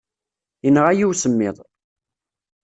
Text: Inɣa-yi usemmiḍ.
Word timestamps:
Inɣa-yi 0.67 1.05
usemmiḍ. 1.11 1.57